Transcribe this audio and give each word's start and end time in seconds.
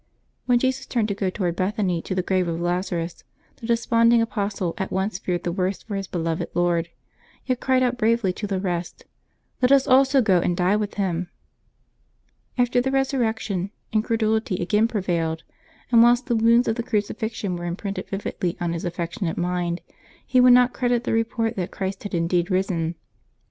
"When 0.47 0.57
Jesus 0.57 0.87
turned 0.87 1.09
to 1.09 1.13
go 1.13 1.29
toward 1.29 1.55
Bethany 1.55 2.01
to 2.01 2.15
the 2.15 2.23
grave 2.23 2.47
of 2.47 2.59
Lazarus, 2.59 3.23
the 3.57 3.67
desponding 3.67 4.19
apostle 4.19 4.73
at 4.79 4.89
once 4.91 5.19
feared 5.19 5.43
the 5.43 5.51
worst 5.51 5.85
for 5.87 5.95
his 5.95 6.07
beloved 6.07 6.47
Lord, 6.55 6.89
yet 7.45 7.59
cried 7.59 7.83
out 7.83 7.99
bravely 7.99 8.33
to 8.33 8.47
the 8.47 8.59
rest: 8.59 9.05
"Let 9.61 9.71
us 9.71 9.87
also 9.87 10.19
go 10.19 10.39
and 10.39 10.57
die 10.57 10.75
with 10.75 10.95
Him." 10.95 11.29
After 12.57 12.81
the 12.81 12.89
Eesurrection, 12.99 13.69
incredulity 13.91 14.55
again 14.55 14.87
prevailed, 14.87 15.43
and 15.91 16.01
whilst 16.01 16.25
the 16.25 16.35
wounds 16.35 16.67
of 16.67 16.77
the 16.77 16.81
crucifixion 16.81 17.55
were 17.55 17.65
imprinted 17.65 18.09
vividly 18.09 18.57
on 18.59 18.73
his 18.73 18.83
affectionate 18.85 19.37
mind, 19.37 19.81
he 20.25 20.41
would 20.41 20.51
not 20.53 20.73
credit 20.73 21.03
the 21.03 21.13
report 21.13 21.55
that 21.57 21.69
Christ 21.69 22.01
had 22.01 22.15
indeed 22.15 22.49
risen. 22.49 22.95